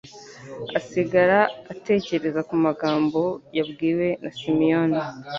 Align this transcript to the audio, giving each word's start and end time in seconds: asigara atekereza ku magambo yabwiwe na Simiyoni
asigara 0.79 1.39
atekereza 1.73 2.41
ku 2.47 2.55
magambo 2.65 3.21
yabwiwe 3.57 4.07
na 4.23 4.29
Simiyoni 4.37 4.99